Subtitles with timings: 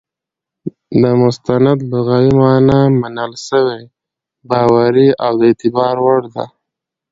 [1.01, 3.81] د مستند لغوي مانا منل سوى،
[4.49, 6.45] باوري، او د اعتبار وړ ده.